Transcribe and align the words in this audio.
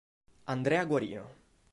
Andrea 0.47 0.81
Guarino 0.89 1.29